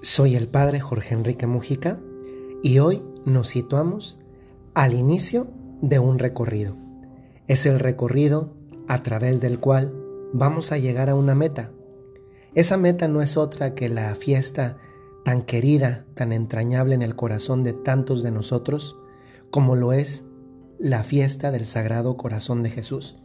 Soy 0.00 0.36
el 0.36 0.46
Padre 0.46 0.78
Jorge 0.78 1.14
Enrique 1.14 1.48
Mujica 1.48 1.98
y 2.62 2.78
hoy 2.78 3.02
nos 3.24 3.48
situamos 3.48 4.16
al 4.72 4.94
inicio 4.94 5.48
de 5.82 5.98
un 5.98 6.20
recorrido. 6.20 6.76
Es 7.48 7.66
el 7.66 7.80
recorrido 7.80 8.54
a 8.86 9.02
través 9.02 9.40
del 9.40 9.58
cual 9.58 9.92
vamos 10.32 10.70
a 10.70 10.78
llegar 10.78 11.10
a 11.10 11.16
una 11.16 11.34
meta. 11.34 11.72
Esa 12.54 12.76
meta 12.76 13.08
no 13.08 13.22
es 13.22 13.36
otra 13.36 13.74
que 13.74 13.88
la 13.88 14.14
fiesta 14.14 14.76
tan 15.24 15.42
querida, 15.42 16.04
tan 16.14 16.32
entrañable 16.32 16.94
en 16.94 17.02
el 17.02 17.16
corazón 17.16 17.64
de 17.64 17.72
tantos 17.72 18.22
de 18.22 18.30
nosotros, 18.30 18.96
como 19.50 19.74
lo 19.74 19.92
es 19.92 20.22
la 20.78 21.02
fiesta 21.02 21.50
del 21.50 21.66
Sagrado 21.66 22.16
Corazón 22.16 22.62
de 22.62 22.70
Jesús. 22.70 23.16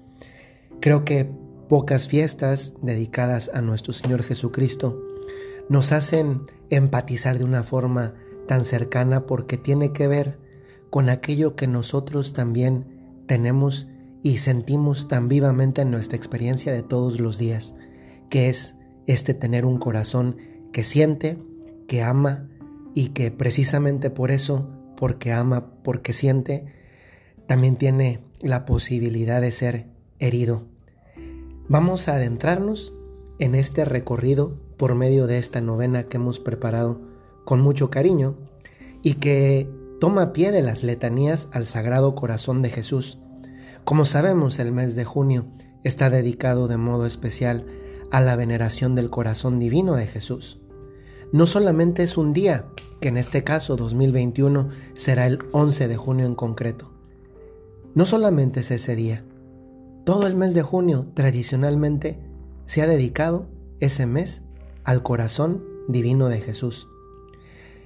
Creo 0.82 1.06
que 1.06 1.30
pocas 1.70 2.08
fiestas 2.08 2.74
dedicadas 2.82 3.52
a 3.54 3.62
nuestro 3.62 3.94
Señor 3.94 4.24
Jesucristo 4.24 5.03
nos 5.70 5.92
hacen 5.92 6.42
empatizar 6.70 7.38
de 7.38 7.46
una 7.46 7.64
forma 7.64 8.14
tan 8.48 8.66
cercana 8.66 9.26
porque 9.26 9.58
tiene 9.58 9.94
que 9.94 10.08
ver 10.08 10.40
con 10.90 11.10
aquello 11.10 11.56
que 11.56 11.68
nosotros 11.68 12.34
también 12.34 12.86
tenemos 13.26 13.88
y 14.22 14.38
sentimos 14.38 15.08
tan 15.08 15.28
vivamente 15.28 15.82
en 15.82 15.92
nuestra 15.92 16.18
experiencia 16.18 16.72
de 16.72 16.84
todos 16.84 17.20
los 17.20 17.38
días, 17.38 17.76
que 18.30 18.50
es 18.50 18.76
este 19.06 19.34
tener 19.34 19.66
un 19.66 19.78
corazón 19.78 20.38
que 20.72 20.84
siente, 20.84 21.38
que 21.88 22.04
ama 22.04 22.48
y 22.94 23.10
que 23.10 23.32
precisamente 23.32 24.10
por 24.10 24.32
eso, 24.32 24.70
porque 24.96 25.32
ama, 25.32 25.74
porque 25.84 26.14
siente, 26.14 26.66
también 27.48 27.76
tiene 27.76 28.22
la 28.40 28.66
posibilidad 28.66 29.42
de 29.42 29.52
ser 29.52 29.88
herido. 30.20 30.64
Vamos 31.68 32.08
a 32.08 32.16
adentrarnos 32.16 32.94
en 33.40 33.56
este 33.56 33.84
recorrido 33.84 34.58
por 34.78 34.96
medio 34.96 35.28
de 35.28 35.38
esta 35.38 35.62
novena 35.62 36.04
que 36.04 36.18
hemos 36.18 36.40
preparado 36.40 37.02
con 37.46 37.62
mucho 37.62 37.90
cariño 37.90 38.36
y 39.02 39.16
que 39.16 39.70
toma 40.00 40.34
pie 40.34 40.52
de 40.52 40.62
las 40.62 40.84
letanías 40.84 41.48
al 41.52 41.66
Sagrado 41.66 42.16
Corazón 42.16 42.62
de 42.62 42.70
Jesús. 42.70 43.20
Como 43.84 44.06
sabemos, 44.06 44.60
el 44.60 44.72
mes 44.72 44.96
de 44.96 45.06
junio 45.06 45.46
está 45.84 46.10
dedicado 46.10 46.68
de 46.68 46.78
modo 46.78 47.06
especial 47.06 47.66
a 48.12 48.22
la 48.22 48.36
veneración 48.36 48.96
del 48.96 49.10
corazón 49.10 49.60
divino 49.60 49.96
de 49.96 50.08
Jesús. 50.08 50.60
No 51.32 51.48
solamente 51.48 52.04
es 52.04 52.16
un 52.16 52.32
día, 52.32 52.68
que 53.02 53.08
en 53.08 53.18
este 53.18 53.44
caso 53.44 53.76
2021 53.76 54.70
será 54.94 55.26
el 55.26 55.40
11 55.52 55.88
de 55.88 55.98
junio 55.98 56.28
en 56.28 56.36
concreto. 56.36 56.94
No 57.96 58.06
solamente 58.06 58.60
es 58.60 58.70
ese 58.70 58.96
día. 58.96 59.26
Todo 60.06 60.28
el 60.28 60.36
mes 60.36 60.54
de 60.54 60.62
junio 60.62 61.08
tradicionalmente 61.16 62.20
se 62.68 62.84
ha 62.84 62.88
dedicado 62.88 63.48
ese 63.80 64.06
mes 64.06 64.43
al 64.84 65.04
corazón 65.04 65.64
divino 65.88 66.30
de 66.30 66.42
Jesús. 66.42 66.88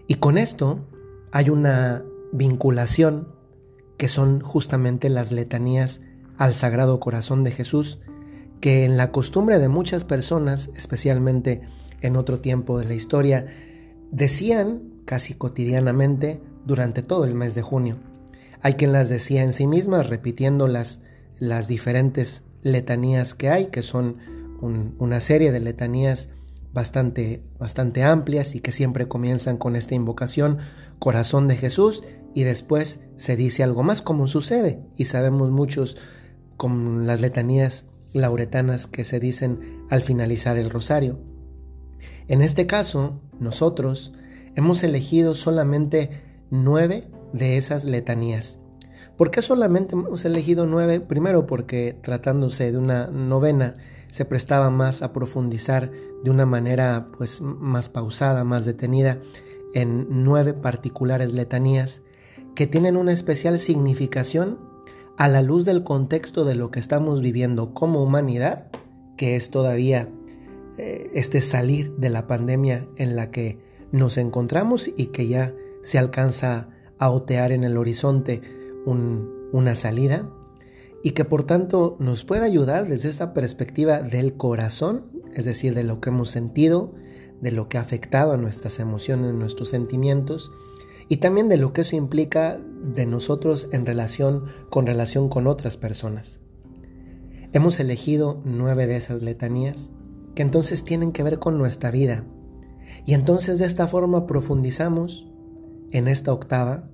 Y 0.07 0.15
con 0.15 0.37
esto 0.37 0.79
hay 1.31 1.49
una 1.49 2.03
vinculación 2.31 3.27
que 3.97 4.07
son 4.07 4.41
justamente 4.41 5.09
las 5.09 5.31
letanías 5.31 6.01
al 6.37 6.53
Sagrado 6.53 6.99
Corazón 6.99 7.43
de 7.43 7.51
Jesús, 7.51 7.99
que 8.61 8.85
en 8.85 8.97
la 8.97 9.11
costumbre 9.11 9.59
de 9.59 9.69
muchas 9.69 10.03
personas, 10.03 10.69
especialmente 10.75 11.61
en 12.01 12.15
otro 12.15 12.39
tiempo 12.39 12.79
de 12.79 12.85
la 12.85 12.93
historia, 12.93 13.47
decían 14.11 14.81
casi 15.05 15.33
cotidianamente 15.33 16.41
durante 16.65 17.01
todo 17.01 17.25
el 17.25 17.33
mes 17.33 17.55
de 17.55 17.61
junio. 17.61 17.97
Hay 18.61 18.73
quien 18.73 18.91
las 18.91 19.09
decía 19.09 19.43
en 19.43 19.53
sí 19.53 19.67
mismas, 19.67 20.07
repitiendo 20.07 20.67
las, 20.67 20.99
las 21.39 21.67
diferentes 21.67 22.43
letanías 22.61 23.33
que 23.33 23.49
hay, 23.49 23.67
que 23.67 23.83
son 23.83 24.17
una 24.59 25.19
serie 25.19 25.51
de 25.51 25.59
letanías 25.59 26.29
bastante, 26.77 27.41
bastante 27.57 28.03
amplias 28.03 28.53
y 28.53 28.59
que 28.59 28.71
siempre 28.71 29.07
comienzan 29.07 29.57
con 29.57 29.75
esta 29.75 29.95
invocación, 29.95 30.59
corazón 30.99 31.47
de 31.47 31.57
Jesús, 31.57 32.03
y 32.35 32.43
después 32.43 32.99
se 33.15 33.35
dice 33.35 33.63
algo 33.63 33.81
más 33.81 34.03
como 34.03 34.27
sucede, 34.27 34.79
y 34.95 35.05
sabemos 35.05 35.49
muchos 35.49 35.97
con 36.55 37.07
las 37.07 37.19
letanías 37.19 37.85
lauretanas 38.13 38.85
que 38.85 39.05
se 39.05 39.19
dicen 39.19 39.85
al 39.89 40.03
finalizar 40.03 40.55
el 40.55 40.69
rosario. 40.69 41.19
En 42.27 42.43
este 42.43 42.67
caso, 42.67 43.21
nosotros 43.39 44.13
hemos 44.55 44.83
elegido 44.83 45.33
solamente 45.33 46.11
nueve 46.51 47.07
de 47.33 47.57
esas 47.57 47.85
letanías. 47.85 48.59
¿Por 49.17 49.31
qué 49.31 49.41
solamente 49.41 49.95
hemos 49.95 50.25
elegido 50.25 50.67
nueve? 50.67 50.99
Primero 50.99 51.47
porque 51.47 51.97
tratándose 52.03 52.71
de 52.71 52.77
una 52.77 53.07
novena, 53.07 53.75
se 54.11 54.25
prestaba 54.25 54.69
más 54.69 55.01
a 55.01 55.11
profundizar 55.11 55.91
de 56.23 56.29
una 56.29 56.45
manera 56.45 57.07
pues 57.17 57.41
más 57.41 57.89
pausada, 57.89 58.43
más 58.43 58.63
detenida 58.63 59.19
en 59.73 60.23
nueve 60.23 60.53
particulares 60.53 61.33
letanías 61.33 62.01
que 62.55 62.67
tienen 62.67 62.95
una 62.95 63.11
especial 63.11 63.57
significación 63.57 64.59
a 65.17 65.27
la 65.27 65.41
luz 65.41 65.65
del 65.65 65.83
contexto 65.83 66.45
de 66.45 66.55
lo 66.55 66.69
que 66.69 66.79
estamos 66.79 67.21
viviendo 67.21 67.73
como 67.73 68.03
humanidad, 68.03 68.67
que 69.17 69.35
es 69.35 69.49
todavía 69.49 70.09
eh, 70.77 71.09
este 71.15 71.41
salir 71.41 71.95
de 71.97 72.09
la 72.09 72.27
pandemia 72.27 72.85
en 72.97 73.15
la 73.15 73.31
que 73.31 73.57
nos 73.91 74.17
encontramos 74.17 74.87
y 74.95 75.07
que 75.07 75.27
ya 75.27 75.53
se 75.81 75.97
alcanza 75.97 76.69
a 76.99 77.09
otear 77.09 77.51
en 77.51 77.63
el 77.63 77.77
horizonte 77.77 78.41
una 78.85 79.75
salida 79.75 80.29
y 81.03 81.11
que 81.11 81.25
por 81.25 81.43
tanto 81.43 81.97
nos 81.99 82.23
puede 82.23 82.45
ayudar 82.45 82.87
desde 82.87 83.09
esta 83.09 83.33
perspectiva 83.33 84.01
del 84.01 84.35
corazón, 84.35 85.05
es 85.33 85.45
decir, 85.45 85.75
de 85.75 85.83
lo 85.83 86.01
que 86.01 86.09
hemos 86.09 86.31
sentido, 86.31 86.93
de 87.41 87.51
lo 87.51 87.69
que 87.69 87.77
ha 87.77 87.81
afectado 87.81 88.33
a 88.33 88.37
nuestras 88.37 88.79
emociones, 88.79 89.33
nuestros 89.33 89.69
sentimientos, 89.69 90.51
y 91.09 91.17
también 91.17 91.47
de 91.47 91.57
lo 91.57 91.71
que 91.71 91.81
eso 91.81 91.95
implica 91.95 92.59
de 92.81 93.05
nosotros 93.05 93.69
en 93.71 93.85
relación 93.85 94.45
con 94.69 94.85
relación 94.85 95.29
con 95.29 95.47
otras 95.47 95.77
personas. 95.77 96.39
Hemos 97.53 97.79
elegido 97.79 98.41
nueve 98.43 98.87
de 98.87 98.97
esas 98.97 99.21
letanías 99.21 99.89
que 100.35 100.41
entonces 100.41 100.83
tienen 100.83 101.11
que 101.11 101.23
ver 101.23 101.39
con 101.39 101.57
nuestra 101.57 101.91
vida. 101.91 102.25
Y 103.05 103.13
entonces 103.13 103.57
de 103.59 103.65
esta 103.65 103.87
forma 103.87 104.27
profundizamos 104.27 105.27
en 105.91 106.07
esta 106.07 106.33
octava 106.33 106.89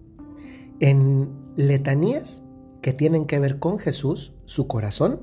en 0.80 1.43
letanías 1.56 2.44
que 2.82 2.94
tienen 2.94 3.26
que 3.26 3.40
ver 3.40 3.60
con 3.60 3.80
Jesús, 3.80 4.34
su 4.46 4.68
corazón, 4.68 5.22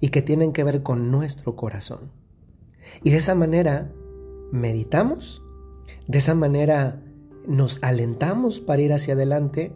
y 0.00 0.08
que 0.08 0.22
tienen 0.22 0.52
que 0.52 0.64
ver 0.64 0.82
con 0.82 1.10
nuestro 1.10 1.56
corazón. 1.56 2.12
Y 3.02 3.10
de 3.10 3.18
esa 3.18 3.34
manera 3.34 3.92
meditamos, 4.52 5.42
de 6.06 6.18
esa 6.18 6.34
manera 6.34 7.02
nos 7.46 7.82
alentamos 7.82 8.60
para 8.60 8.82
ir 8.82 8.92
hacia 8.92 9.14
adelante, 9.14 9.74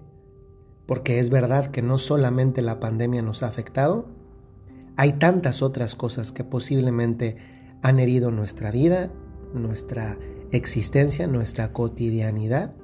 porque 0.87 1.19
es 1.19 1.31
verdad 1.31 1.71
que 1.71 1.83
no 1.83 1.99
solamente 1.99 2.63
la 2.63 2.81
pandemia 2.81 3.23
nos 3.23 3.43
ha 3.43 3.49
afectado, 3.49 4.09
hay 4.97 5.15
tantas 5.15 5.63
otras 5.63 5.95
cosas 5.95 6.33
que 6.33 6.45
posiblemente 6.45 7.37
han 7.83 7.99
herido 7.99 8.31
nuestra 8.31 8.71
vida, 8.71 9.11
nuestra 9.53 10.19
existencia, 10.51 11.27
nuestra 11.27 11.73
cotidianidad, 11.73 12.75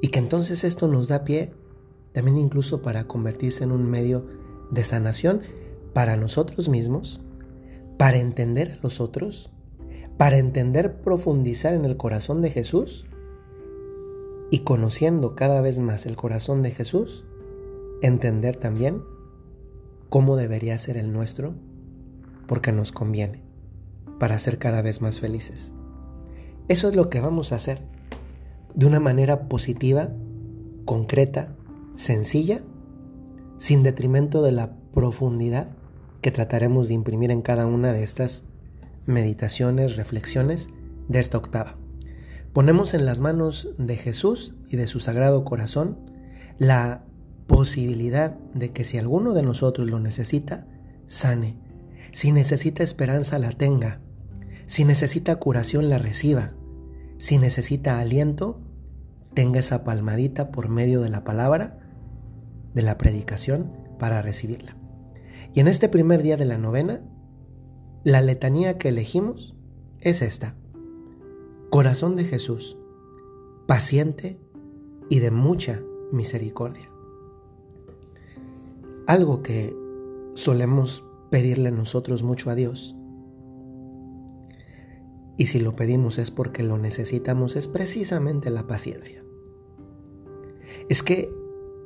y 0.00 0.08
que 0.08 0.18
entonces 0.18 0.64
esto 0.64 0.88
nos 0.88 1.08
da 1.08 1.24
pie 1.24 1.52
también 2.18 2.36
incluso 2.36 2.82
para 2.82 3.06
convertirse 3.06 3.62
en 3.62 3.70
un 3.70 3.88
medio 3.88 4.26
de 4.72 4.82
sanación 4.82 5.42
para 5.92 6.16
nosotros 6.16 6.68
mismos, 6.68 7.20
para 7.96 8.18
entender 8.18 8.72
a 8.72 8.82
los 8.82 9.00
otros, 9.00 9.52
para 10.16 10.38
entender, 10.38 11.00
profundizar 11.00 11.74
en 11.74 11.84
el 11.84 11.96
corazón 11.96 12.42
de 12.42 12.50
Jesús 12.50 13.06
y 14.50 14.64
conociendo 14.64 15.36
cada 15.36 15.60
vez 15.60 15.78
más 15.78 16.06
el 16.06 16.16
corazón 16.16 16.60
de 16.64 16.72
Jesús, 16.72 17.24
entender 18.02 18.56
también 18.56 19.00
cómo 20.08 20.34
debería 20.34 20.76
ser 20.76 20.96
el 20.96 21.12
nuestro, 21.12 21.54
porque 22.48 22.72
nos 22.72 22.90
conviene, 22.90 23.44
para 24.18 24.40
ser 24.40 24.58
cada 24.58 24.82
vez 24.82 25.00
más 25.00 25.20
felices. 25.20 25.72
Eso 26.66 26.88
es 26.88 26.96
lo 26.96 27.10
que 27.10 27.20
vamos 27.20 27.52
a 27.52 27.56
hacer, 27.56 27.80
de 28.74 28.86
una 28.86 28.98
manera 28.98 29.48
positiva, 29.48 30.08
concreta, 30.84 31.54
sencilla, 31.98 32.60
sin 33.58 33.82
detrimento 33.82 34.42
de 34.42 34.52
la 34.52 34.76
profundidad 34.94 35.68
que 36.22 36.30
trataremos 36.30 36.88
de 36.88 36.94
imprimir 36.94 37.30
en 37.32 37.42
cada 37.42 37.66
una 37.66 37.92
de 37.92 38.04
estas 38.04 38.44
meditaciones, 39.04 39.96
reflexiones 39.96 40.68
de 41.08 41.18
esta 41.18 41.38
octava. 41.38 41.76
Ponemos 42.52 42.94
en 42.94 43.04
las 43.04 43.20
manos 43.20 43.74
de 43.78 43.96
Jesús 43.96 44.54
y 44.68 44.76
de 44.76 44.86
su 44.86 45.00
sagrado 45.00 45.44
corazón 45.44 45.98
la 46.56 47.04
posibilidad 47.46 48.36
de 48.54 48.70
que 48.70 48.84
si 48.84 48.96
alguno 48.96 49.32
de 49.34 49.42
nosotros 49.42 49.90
lo 49.90 49.98
necesita, 49.98 50.66
sane. 51.08 51.56
Si 52.12 52.30
necesita 52.30 52.84
esperanza, 52.84 53.38
la 53.38 53.52
tenga. 53.52 54.00
Si 54.66 54.84
necesita 54.84 55.36
curación, 55.36 55.88
la 55.88 55.98
reciba. 55.98 56.52
Si 57.18 57.38
necesita 57.38 57.98
aliento, 57.98 58.60
tenga 59.34 59.58
esa 59.58 59.82
palmadita 59.82 60.52
por 60.52 60.68
medio 60.68 61.00
de 61.00 61.08
la 61.08 61.24
palabra 61.24 61.87
de 62.74 62.82
la 62.82 62.98
predicación 62.98 63.72
para 63.98 64.22
recibirla. 64.22 64.76
Y 65.54 65.60
en 65.60 65.68
este 65.68 65.88
primer 65.88 66.22
día 66.22 66.36
de 66.36 66.44
la 66.44 66.58
novena, 66.58 67.02
la 68.04 68.22
letanía 68.22 68.78
que 68.78 68.88
elegimos 68.88 69.56
es 70.00 70.22
esta. 70.22 70.54
Corazón 71.70 72.16
de 72.16 72.24
Jesús, 72.24 72.78
paciente 73.66 74.40
y 75.10 75.18
de 75.20 75.30
mucha 75.30 75.82
misericordia. 76.12 76.90
Algo 79.06 79.42
que 79.42 79.74
solemos 80.34 81.04
pedirle 81.30 81.70
nosotros 81.70 82.22
mucho 82.22 82.50
a 82.50 82.54
Dios. 82.54 82.94
Y 85.36 85.46
si 85.46 85.60
lo 85.60 85.74
pedimos 85.74 86.18
es 86.18 86.30
porque 86.30 86.62
lo 86.62 86.78
necesitamos, 86.78 87.56
es 87.56 87.68
precisamente 87.68 88.50
la 88.50 88.66
paciencia. 88.66 89.22
Es 90.88 91.02
que 91.02 91.32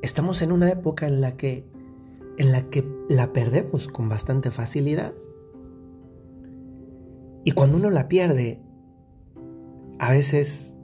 estamos 0.02 0.42
en 0.42 0.52
una 0.52 0.70
época 0.70 1.06
en 1.06 1.20
la 1.20 1.36
que 1.36 1.64
en 2.38 2.52
la 2.52 2.68
que 2.70 2.84
la 3.08 3.32
perdemos 3.32 3.88
con 3.88 4.08
bastante 4.08 4.50
facilidad. 4.50 5.12
Y 7.44 7.52
cuando 7.52 7.78
uno 7.78 7.90
la 7.90 8.08
pierde, 8.08 8.60
a 9.98 10.10
veces 10.10 10.74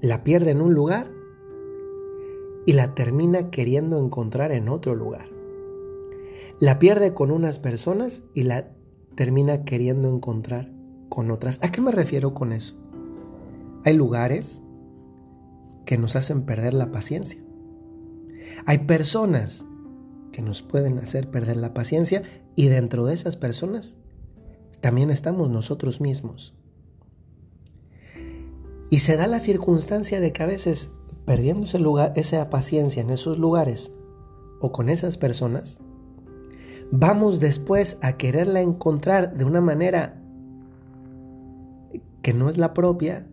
la 0.00 0.24
pierde 0.24 0.50
en 0.50 0.60
un 0.60 0.74
lugar 0.74 1.10
y 2.66 2.72
la 2.72 2.94
termina 2.94 3.50
queriendo 3.50 3.98
encontrar 3.98 4.52
en 4.52 4.68
otro 4.68 4.94
lugar. 4.94 5.28
La 6.58 6.78
pierde 6.78 7.14
con 7.14 7.30
unas 7.30 7.58
personas 7.58 8.22
y 8.34 8.42
la 8.42 8.68
termina 9.14 9.64
queriendo 9.64 10.08
encontrar 10.08 10.72
con 11.08 11.30
otras. 11.30 11.60
¿A 11.62 11.70
qué 11.70 11.80
me 11.80 11.92
refiero 11.92 12.34
con 12.34 12.52
eso? 12.52 12.74
Hay 13.84 13.94
lugares 13.94 14.62
que 15.84 15.96
nos 15.96 16.16
hacen 16.16 16.42
perder 16.42 16.74
la 16.74 16.90
paciencia. 16.90 17.45
Hay 18.66 18.78
personas 18.78 19.64
que 20.32 20.42
nos 20.42 20.62
pueden 20.62 20.98
hacer 20.98 21.30
perder 21.30 21.56
la 21.56 21.74
paciencia 21.74 22.22
y 22.54 22.68
dentro 22.68 23.06
de 23.06 23.14
esas 23.14 23.36
personas 23.36 23.96
también 24.80 25.10
estamos 25.10 25.50
nosotros 25.50 26.00
mismos. 26.00 26.54
Y 28.90 29.00
se 29.00 29.16
da 29.16 29.26
la 29.26 29.40
circunstancia 29.40 30.20
de 30.20 30.32
que 30.32 30.42
a 30.42 30.46
veces 30.46 30.90
perdiendo 31.24 31.64
ese 31.64 31.78
lugar, 31.78 32.12
esa 32.16 32.48
paciencia 32.50 33.02
en 33.02 33.10
esos 33.10 33.38
lugares 33.38 33.90
o 34.60 34.72
con 34.72 34.88
esas 34.88 35.18
personas, 35.18 35.78
vamos 36.90 37.40
después 37.40 37.98
a 38.00 38.16
quererla 38.16 38.60
encontrar 38.60 39.36
de 39.36 39.44
una 39.44 39.60
manera 39.60 40.22
que 42.22 42.32
no 42.32 42.48
es 42.48 42.58
la 42.58 42.74
propia, 42.74 43.26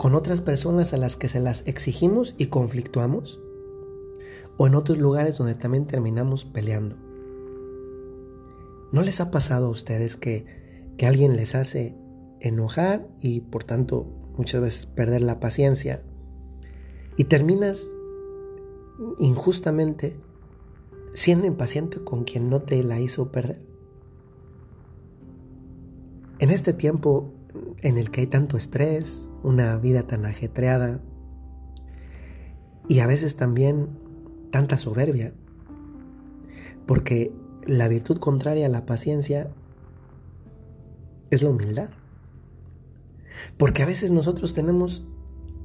con 0.00 0.14
otras 0.14 0.40
personas 0.40 0.94
a 0.94 0.96
las 0.96 1.16
que 1.16 1.28
se 1.28 1.40
las 1.40 1.62
exigimos 1.66 2.34
y 2.38 2.46
conflictuamos, 2.46 3.38
o 4.56 4.66
en 4.66 4.74
otros 4.74 4.96
lugares 4.96 5.36
donde 5.36 5.54
también 5.54 5.86
terminamos 5.86 6.46
peleando. 6.46 6.96
¿No 8.92 9.02
les 9.02 9.20
ha 9.20 9.30
pasado 9.30 9.66
a 9.66 9.68
ustedes 9.68 10.16
que, 10.16 10.46
que 10.96 11.06
alguien 11.06 11.36
les 11.36 11.54
hace 11.54 11.98
enojar 12.40 13.08
y 13.20 13.40
por 13.42 13.62
tanto 13.62 14.06
muchas 14.38 14.62
veces 14.62 14.86
perder 14.86 15.20
la 15.20 15.38
paciencia 15.38 16.02
y 17.18 17.24
terminas 17.24 17.86
injustamente 19.18 20.16
siendo 21.12 21.46
impaciente 21.46 22.02
con 22.02 22.24
quien 22.24 22.48
no 22.48 22.62
te 22.62 22.82
la 22.82 23.00
hizo 23.00 23.30
perder. 23.30 23.60
En 26.38 26.48
este 26.48 26.72
tiempo 26.72 27.34
en 27.82 27.98
el 27.98 28.10
que 28.10 28.22
hay 28.22 28.26
tanto 28.26 28.56
estrés, 28.56 29.28
una 29.42 29.76
vida 29.76 30.02
tan 30.02 30.26
ajetreada 30.26 31.00
y 32.88 33.00
a 33.00 33.06
veces 33.06 33.36
también 33.36 33.88
tanta 34.50 34.76
soberbia, 34.76 35.32
porque 36.86 37.32
la 37.66 37.88
virtud 37.88 38.18
contraria 38.18 38.66
a 38.66 38.70
la 38.70 38.86
paciencia 38.86 39.50
es 41.30 41.42
la 41.42 41.50
humildad. 41.50 41.90
Porque 43.56 43.82
a 43.82 43.86
veces 43.86 44.10
nosotros 44.10 44.54
tenemos 44.54 45.06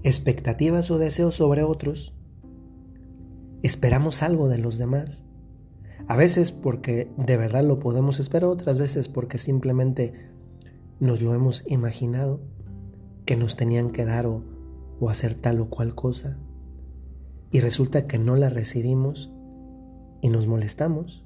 expectativas 0.04 0.92
o 0.92 1.00
deseos 1.00 1.36
sobre 1.36 1.64
otros, 1.64 2.14
esperamos 3.64 4.22
algo 4.22 4.48
de 4.48 4.60
los 4.60 4.78
demás. 4.78 5.24
A 6.08 6.16
veces 6.16 6.52
porque 6.52 7.12
de 7.18 7.38
verdad 7.38 7.64
lo 7.64 7.80
podemos 7.80 8.20
esperar, 8.20 8.50
otras 8.50 8.78
veces 8.78 9.08
porque 9.08 9.40
simplemente 9.40 10.35
nos 11.00 11.22
lo 11.22 11.34
hemos 11.34 11.64
imaginado 11.68 12.40
que 13.26 13.36
nos 13.36 13.56
tenían 13.56 13.92
que 13.92 14.06
dar 14.06 14.26
o, 14.28 14.44
hacer 15.10 15.36
tal 15.36 15.60
o 15.60 15.70
cual 15.70 15.96
cosa. 15.96 16.38
Y 17.52 17.60
resulta 17.60 18.08
que 18.08 18.18
no 18.18 18.36
la 18.36 18.50
recibimos 18.50 19.32
y 20.22 20.30
nos 20.30 20.48
molestamos. 20.48 21.24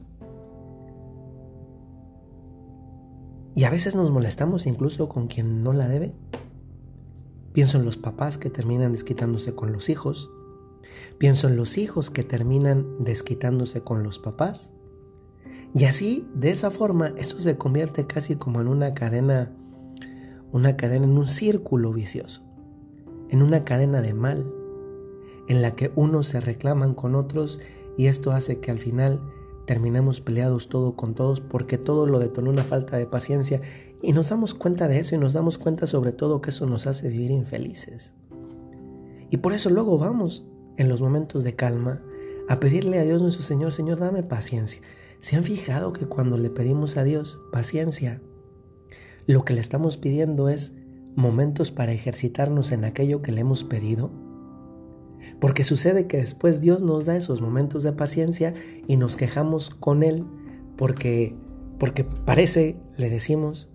Y 3.55 3.63
a 3.63 3.69
veces 3.69 3.95
nos 3.95 4.11
molestamos 4.11 4.65
incluso 4.65 5.09
con 5.09 5.27
quien 5.27 5.63
no 5.63 5.73
la 5.73 5.87
debe. 5.87 6.13
Pienso 7.53 7.77
en 7.77 7.85
los 7.85 7.97
papás 7.97 8.37
que 8.37 8.49
terminan 8.49 8.91
desquitándose 8.91 9.55
con 9.55 9.73
los 9.73 9.89
hijos. 9.89 10.31
Pienso 11.17 11.47
en 11.47 11.57
los 11.57 11.77
hijos 11.77 12.09
que 12.09 12.23
terminan 12.23 13.03
desquitándose 13.03 13.81
con 13.81 14.03
los 14.03 14.19
papás. 14.19 14.71
Y 15.73 15.85
así, 15.85 16.27
de 16.33 16.51
esa 16.51 16.71
forma, 16.71 17.09
esto 17.17 17.39
se 17.39 17.57
convierte 17.57 18.07
casi 18.07 18.35
como 18.35 18.59
en 18.61 18.67
una 18.67 18.93
cadena, 18.93 19.51
una 20.51 20.77
cadena, 20.77 21.05
en 21.05 21.17
un 21.17 21.27
círculo 21.27 21.93
vicioso, 21.93 22.43
en 23.29 23.41
una 23.41 23.63
cadena 23.63 24.01
de 24.01 24.13
mal, 24.13 24.51
en 25.47 25.61
la 25.61 25.75
que 25.75 25.91
unos 25.95 26.27
se 26.27 26.39
reclaman 26.39 26.93
con 26.93 27.15
otros 27.15 27.59
y 27.97 28.07
esto 28.07 28.31
hace 28.31 28.59
que 28.59 28.71
al 28.71 28.79
final 28.79 29.21
terminemos 29.65 30.21
peleados 30.21 30.69
todo 30.69 30.95
con 30.95 31.13
todos 31.13 31.41
porque 31.41 31.77
todo 31.77 32.07
lo 32.07 32.19
detonó 32.19 32.49
una 32.49 32.63
falta 32.63 32.97
de 32.97 33.05
paciencia 33.05 33.61
y 34.01 34.13
nos 34.13 34.29
damos 34.29 34.53
cuenta 34.53 34.87
de 34.87 34.99
eso 34.99 35.15
y 35.15 35.17
nos 35.17 35.33
damos 35.33 35.57
cuenta 35.57 35.85
sobre 35.85 36.11
todo 36.11 36.41
que 36.41 36.51
eso 36.51 36.65
nos 36.65 36.87
hace 36.87 37.09
vivir 37.09 37.31
infelices. 37.31 38.13
Y 39.29 39.37
por 39.37 39.53
eso 39.53 39.69
luego 39.69 39.97
vamos 39.97 40.45
en 40.77 40.89
los 40.89 41.01
momentos 41.01 41.43
de 41.43 41.55
calma 41.55 42.01
a 42.47 42.59
pedirle 42.59 42.97
a 42.99 43.03
Dios 43.03 43.21
nuestro 43.21 43.43
Señor, 43.43 43.71
Señor, 43.71 43.99
dame 43.99 44.23
paciencia. 44.23 44.81
¿Se 45.19 45.35
han 45.35 45.43
fijado 45.43 45.93
que 45.93 46.07
cuando 46.07 46.37
le 46.37 46.49
pedimos 46.49 46.97
a 46.97 47.03
Dios 47.03 47.39
paciencia, 47.51 48.21
lo 49.29 49.45
que 49.45 49.53
le 49.53 49.61
estamos 49.61 49.97
pidiendo 49.97 50.49
es 50.49 50.71
momentos 51.13 51.71
para 51.71 51.91
ejercitarnos 51.91 52.71
en 52.71 52.83
aquello 52.83 53.21
que 53.21 53.31
le 53.31 53.41
hemos 53.41 53.63
pedido? 53.63 54.09
Porque 55.39 55.63
sucede 55.63 56.07
que 56.07 56.17
después 56.17 56.61
Dios 56.61 56.81
nos 56.81 57.05
da 57.05 57.15
esos 57.15 57.39
momentos 57.39 57.83
de 57.83 57.91
paciencia 57.91 58.55
y 58.87 58.97
nos 58.97 59.17
quejamos 59.17 59.69
con 59.69 60.01
Él 60.01 60.25
porque, 60.77 61.35
porque 61.77 62.03
parece, 62.03 62.77
le 62.97 63.11
decimos, 63.11 63.69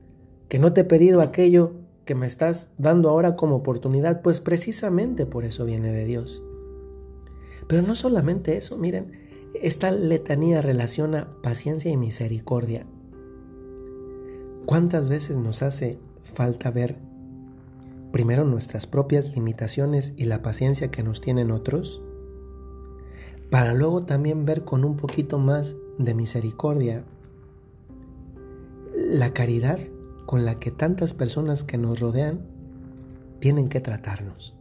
que 0.49 0.59
no 0.59 0.73
te 0.73 0.81
he 0.81 0.85
pedido 0.85 1.21
aquello 1.21 1.75
que 2.05 2.17
me 2.17 2.27
estás 2.27 2.71
dando 2.77 3.09
ahora 3.09 3.37
como 3.37 3.55
oportunidad, 3.55 4.23
pues 4.23 4.41
precisamente 4.41 5.25
por 5.25 5.45
eso 5.45 5.65
viene 5.65 5.93
de 5.93 6.05
Dios. 6.05 6.43
Pero 7.69 7.83
no 7.83 7.95
solamente 7.95 8.57
eso, 8.57 8.77
miren, 8.77 9.13
esta 9.55 9.93
letanía 9.93 10.63
relaciona 10.63 11.29
paciencia 11.45 11.93
y 11.93 11.97
misericordia. 11.97 12.89
¿Cuántas 14.67 15.09
veces 15.09 15.37
nos 15.37 15.63
hace 15.63 15.99
falta 16.23 16.71
ver 16.71 16.97
primero 18.15 18.45
nuestras 18.45 18.87
propias 18.87 19.35
limitaciones 19.35 20.13
y 20.17 20.27
la 20.27 20.41
paciencia 20.41 20.89
que 20.91 21.03
nos 21.03 21.21
tienen 21.21 21.51
otros, 21.51 22.01
para 23.51 23.75
luego 23.75 24.05
también 24.05 24.45
ver 24.45 24.65
con 24.65 24.85
un 24.85 24.97
poquito 24.97 25.39
más 25.41 25.75
de 25.99 26.15
misericordia 26.15 27.05
la 28.95 29.35
caridad 29.35 29.81
con 30.27 30.45
la 30.45 30.61
que 30.61 30.71
tantas 30.71 31.13
personas 31.13 31.65
que 31.65 31.77
nos 31.77 31.99
rodean 31.99 32.47
tienen 33.41 33.69
que 33.69 33.81
tratarnos. 33.81 34.55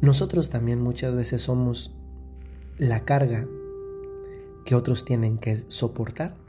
Nosotros 0.00 0.50
también 0.50 0.80
muchas 0.80 1.14
veces 1.14 1.42
somos 1.42 1.94
la 2.78 3.04
carga 3.04 3.46
que 4.64 4.74
otros 4.74 5.04
tienen 5.04 5.38
que 5.38 5.64
soportar. 5.68 6.43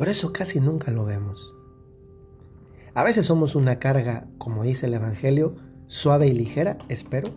Por 0.00 0.08
eso 0.08 0.32
casi 0.32 0.60
nunca 0.60 0.90
lo 0.92 1.04
vemos. 1.04 1.54
A 2.94 3.04
veces 3.04 3.26
somos 3.26 3.54
una 3.54 3.78
carga, 3.78 4.26
como 4.38 4.62
dice 4.62 4.86
el 4.86 4.94
Evangelio, 4.94 5.56
suave 5.88 6.26
y 6.26 6.32
ligera, 6.32 6.78
espero. 6.88 7.28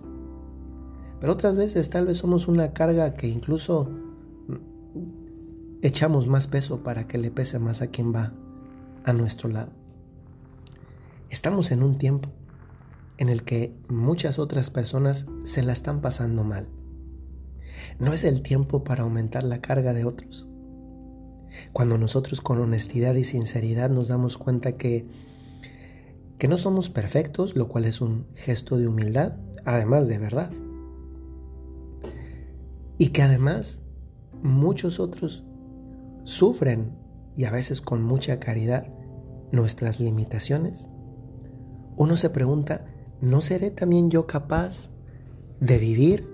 Pero 1.20 1.34
otras 1.34 1.58
veces 1.58 1.90
tal 1.90 2.06
vez 2.06 2.20
somos 2.20 2.48
una 2.48 2.72
carga 2.72 3.16
que 3.16 3.28
incluso 3.28 3.92
echamos 5.82 6.28
más 6.28 6.48
peso 6.48 6.84
para 6.84 7.06
que 7.06 7.18
le 7.18 7.32
pese 7.32 7.60
más 7.60 7.82
a 7.82 7.88
quien 7.88 8.16
va 8.16 8.32
a 9.04 9.12
nuestro 9.12 9.50
lado. 9.50 9.74
Estamos 11.30 11.70
en 11.72 11.84
un 11.84 11.98
tiempo 11.98 12.30
en 13.18 13.28
el 13.28 13.44
que 13.44 13.76
muchas 13.90 14.40
otras 14.40 14.70
personas 14.70 15.26
se 15.44 15.64
la 15.64 15.74
están 15.74 16.00
pasando 16.00 16.46
mal. 16.46 16.70
No 18.00 18.14
es 18.14 18.24
el 18.24 18.42
tiempo 18.42 18.86
para 18.86 19.04
aumentar 19.04 19.44
la 19.44 19.60
carga 19.60 19.94
de 19.94 20.06
otros. 20.06 20.48
Cuando 21.72 21.98
nosotros 21.98 22.42
con 22.42 22.60
honestidad 22.60 23.16
y 23.16 23.24
sinceridad 23.24 23.90
nos 23.90 24.08
damos 24.08 24.38
cuenta 24.38 24.78
que 24.78 25.06
que 26.44 26.50
no 26.50 26.58
somos 26.58 26.90
perfectos, 26.90 27.56
lo 27.56 27.70
cual 27.70 27.86
es 27.86 28.02
un 28.02 28.26
gesto 28.36 28.78
de 28.78 28.88
humildad, 28.88 29.38
además 29.64 30.10
de 30.10 30.18
verdad. 30.18 30.52
Y 32.98 33.12
que 33.12 33.22
además 33.22 33.80
muchos 34.42 35.00
otros 35.00 35.46
sufren, 36.26 36.98
y 37.38 37.46
a 37.46 37.52
veces 37.52 37.80
con 37.80 38.04
mucha 38.04 38.42
caridad, 38.42 38.88
nuestras 39.54 40.02
limitaciones. 40.02 40.90
uno 41.96 42.18
se 42.18 42.30
pregunta, 42.30 42.88
¿no 43.22 43.40
seré 43.40 43.72
también 43.72 44.10
yo 44.10 44.28
capaz 44.28 44.90
de 45.62 45.78
vivir 45.78 46.28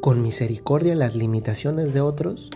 con 0.00 0.22
misericordia 0.22 0.94
las 0.94 1.16
limitaciones 1.16 1.92
de 1.92 2.02
otros? 2.02 2.50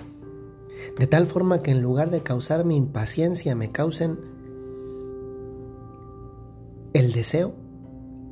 De 0.98 1.06
tal 1.06 1.26
forma 1.26 1.60
que 1.60 1.70
en 1.70 1.82
lugar 1.82 2.10
de 2.10 2.22
causarme 2.22 2.74
impaciencia 2.74 3.54
me 3.54 3.70
causen 3.70 4.18
el 6.92 7.12
deseo, 7.12 7.54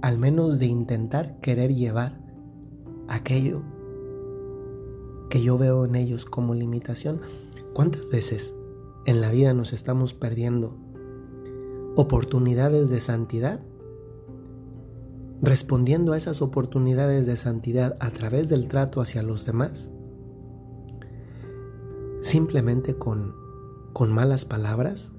al 0.02 0.18
menos 0.18 0.58
de 0.58 0.66
intentar 0.66 1.40
querer 1.40 1.74
llevar 1.74 2.20
aquello 3.08 3.62
que 5.30 5.42
yo 5.42 5.56
veo 5.56 5.84
en 5.84 5.94
ellos 5.94 6.26
como 6.26 6.54
limitación. 6.54 7.20
¿Cuántas 7.72 8.08
veces 8.10 8.54
en 9.06 9.20
la 9.20 9.30
vida 9.30 9.54
nos 9.54 9.72
estamos 9.72 10.12
perdiendo 10.12 10.76
oportunidades 11.96 12.90
de 12.90 13.00
santidad? 13.00 13.60
Respondiendo 15.40 16.12
a 16.12 16.18
esas 16.18 16.42
oportunidades 16.42 17.24
de 17.24 17.36
santidad 17.36 17.96
a 18.00 18.10
través 18.10 18.48
del 18.50 18.68
trato 18.68 19.00
hacia 19.00 19.22
los 19.22 19.46
demás, 19.46 19.90
simplemente 22.30 22.94
con, 22.94 23.34
con 23.92 24.12
malas 24.12 24.44
palabras, 24.44 25.10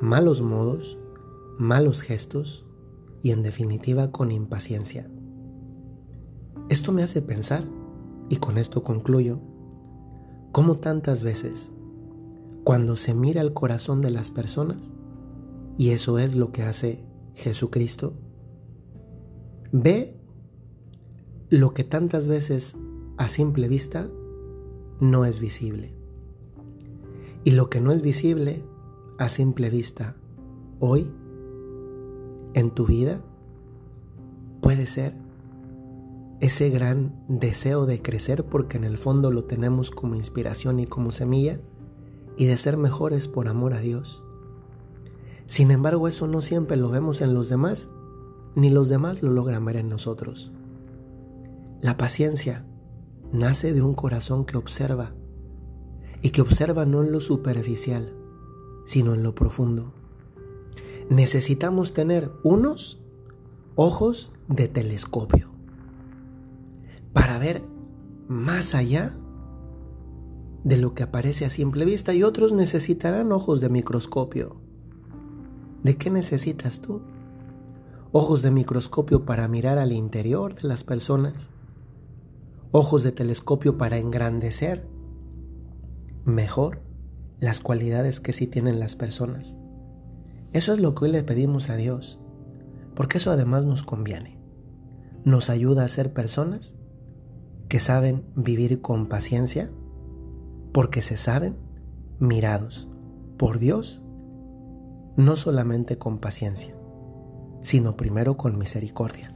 malos 0.00 0.40
modos, 0.40 0.96
malos 1.58 2.00
gestos 2.00 2.64
y 3.20 3.32
en 3.32 3.42
definitiva 3.42 4.12
con 4.12 4.32
impaciencia. 4.32 5.10
Esto 6.70 6.90
me 6.90 7.02
hace 7.02 7.20
pensar 7.20 7.64
y 8.30 8.36
con 8.36 8.56
esto 8.56 8.82
concluyo, 8.82 9.40
cómo 10.50 10.78
tantas 10.78 11.22
veces, 11.22 11.70
cuando 12.64 12.96
se 12.96 13.12
mira 13.12 13.42
el 13.42 13.52
corazón 13.52 14.00
de 14.00 14.10
las 14.10 14.30
personas, 14.30 14.80
y 15.76 15.90
eso 15.90 16.18
es 16.18 16.34
lo 16.34 16.50
que 16.50 16.62
hace 16.62 17.04
Jesucristo, 17.34 18.14
ve 19.70 20.18
lo 21.50 21.74
que 21.74 21.84
tantas 21.84 22.26
veces 22.26 22.74
a 23.18 23.28
simple 23.28 23.68
vista 23.68 24.08
no 24.98 25.26
es 25.26 25.40
visible. 25.40 25.97
Y 27.44 27.52
lo 27.52 27.70
que 27.70 27.80
no 27.80 27.92
es 27.92 28.02
visible 28.02 28.64
a 29.18 29.28
simple 29.28 29.70
vista 29.70 30.16
hoy 30.80 31.10
en 32.54 32.70
tu 32.70 32.86
vida 32.86 33.20
puede 34.60 34.86
ser 34.86 35.14
ese 36.40 36.70
gran 36.70 37.12
deseo 37.28 37.86
de 37.86 38.00
crecer 38.00 38.44
porque 38.44 38.76
en 38.76 38.84
el 38.84 38.98
fondo 38.98 39.30
lo 39.30 39.44
tenemos 39.44 39.90
como 39.90 40.14
inspiración 40.14 40.78
y 40.78 40.86
como 40.86 41.10
semilla 41.10 41.60
y 42.36 42.46
de 42.46 42.56
ser 42.56 42.76
mejores 42.76 43.26
por 43.26 43.48
amor 43.48 43.74
a 43.74 43.80
Dios. 43.80 44.22
Sin 45.46 45.70
embargo, 45.70 46.06
eso 46.06 46.28
no 46.28 46.42
siempre 46.42 46.76
lo 46.76 46.90
vemos 46.90 47.20
en 47.20 47.34
los 47.34 47.48
demás, 47.48 47.88
ni 48.54 48.70
los 48.70 48.88
demás 48.88 49.22
lo 49.22 49.30
logran 49.30 49.64
ver 49.64 49.76
en 49.76 49.88
nosotros. 49.88 50.52
La 51.80 51.96
paciencia 51.96 52.64
nace 53.32 53.72
de 53.72 53.82
un 53.82 53.94
corazón 53.94 54.44
que 54.44 54.56
observa 54.56 55.12
y 56.22 56.30
que 56.30 56.40
observa 56.40 56.84
no 56.84 57.02
en 57.02 57.12
lo 57.12 57.20
superficial, 57.20 58.14
sino 58.84 59.14
en 59.14 59.22
lo 59.22 59.34
profundo. 59.34 59.92
Necesitamos 61.10 61.92
tener 61.92 62.32
unos 62.42 63.00
ojos 63.76 64.32
de 64.48 64.68
telescopio 64.68 65.50
para 67.12 67.38
ver 67.38 67.62
más 68.28 68.74
allá 68.74 69.16
de 70.64 70.76
lo 70.76 70.94
que 70.94 71.02
aparece 71.02 71.46
a 71.46 71.50
simple 71.50 71.84
vista 71.84 72.12
y 72.12 72.22
otros 72.22 72.52
necesitarán 72.52 73.32
ojos 73.32 73.60
de 73.60 73.68
microscopio. 73.68 74.56
¿De 75.82 75.96
qué 75.96 76.10
necesitas 76.10 76.80
tú? 76.80 77.00
Ojos 78.12 78.42
de 78.42 78.50
microscopio 78.50 79.24
para 79.24 79.48
mirar 79.48 79.78
al 79.78 79.92
interior 79.92 80.54
de 80.56 80.68
las 80.68 80.82
personas. 80.82 81.48
Ojos 82.72 83.02
de 83.02 83.12
telescopio 83.12 83.78
para 83.78 83.98
engrandecer 83.98 84.86
mejor 86.28 86.82
las 87.38 87.60
cualidades 87.60 88.20
que 88.20 88.32
sí 88.32 88.46
tienen 88.46 88.78
las 88.78 88.96
personas. 88.96 89.56
Eso 90.52 90.72
es 90.72 90.80
lo 90.80 90.94
que 90.94 91.06
hoy 91.06 91.12
le 91.12 91.22
pedimos 91.22 91.70
a 91.70 91.76
Dios, 91.76 92.20
porque 92.94 93.18
eso 93.18 93.30
además 93.30 93.64
nos 93.64 93.82
conviene. 93.82 94.38
Nos 95.24 95.50
ayuda 95.50 95.84
a 95.84 95.88
ser 95.88 96.12
personas 96.12 96.74
que 97.68 97.80
saben 97.80 98.24
vivir 98.34 98.80
con 98.80 99.06
paciencia 99.06 99.70
porque 100.72 101.02
se 101.02 101.16
saben 101.16 101.56
mirados 102.18 102.88
por 103.36 103.58
Dios, 103.58 104.02
no 105.16 105.36
solamente 105.36 105.98
con 105.98 106.18
paciencia, 106.18 106.74
sino 107.62 107.96
primero 107.96 108.36
con 108.36 108.58
misericordia. 108.58 109.34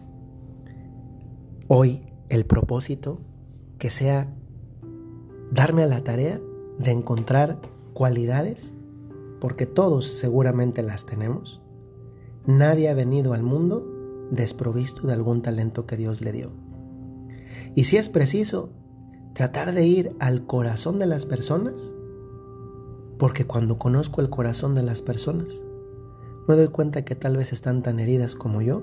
Hoy 1.68 2.06
el 2.28 2.46
propósito 2.46 3.20
que 3.78 3.90
sea 3.90 4.34
darme 5.50 5.82
a 5.82 5.86
la 5.86 6.02
tarea 6.02 6.40
de 6.78 6.90
encontrar 6.90 7.60
cualidades, 7.94 8.72
porque 9.40 9.66
todos 9.66 10.06
seguramente 10.06 10.82
las 10.82 11.04
tenemos. 11.04 11.60
Nadie 12.46 12.88
ha 12.88 12.94
venido 12.94 13.34
al 13.34 13.42
mundo 13.42 13.86
desprovisto 14.30 15.06
de 15.06 15.12
algún 15.12 15.42
talento 15.42 15.86
que 15.86 15.96
Dios 15.96 16.20
le 16.20 16.32
dio. 16.32 16.52
Y 17.74 17.84
si 17.84 17.96
es 17.96 18.08
preciso, 18.08 18.70
tratar 19.34 19.72
de 19.72 19.84
ir 19.86 20.16
al 20.18 20.46
corazón 20.46 20.98
de 20.98 21.06
las 21.06 21.26
personas, 21.26 21.74
porque 23.18 23.46
cuando 23.46 23.78
conozco 23.78 24.20
el 24.20 24.30
corazón 24.30 24.74
de 24.74 24.82
las 24.82 25.02
personas, 25.02 25.62
me 26.48 26.56
doy 26.56 26.68
cuenta 26.68 27.04
que 27.04 27.14
tal 27.14 27.36
vez 27.36 27.52
están 27.52 27.82
tan 27.82 28.00
heridas 28.00 28.34
como 28.34 28.62
yo 28.62 28.82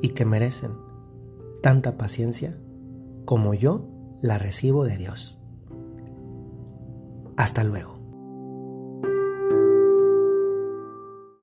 y 0.00 0.10
que 0.10 0.24
merecen 0.24 0.72
tanta 1.62 1.96
paciencia 1.96 2.58
como 3.24 3.54
yo 3.54 3.88
la 4.20 4.38
recibo 4.38 4.84
de 4.84 4.96
Dios. 4.96 5.41
Hasta 7.36 7.64
luego. 7.64 8.01